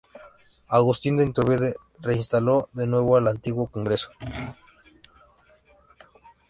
Agustín 0.67 1.15
de 1.15 1.25
Iturbide 1.27 1.75
reinstaló 1.99 2.69
de 2.73 2.87
nuevo 2.87 3.17
al 3.17 3.27
antiguo 3.27 3.67
congreso. 3.67 4.09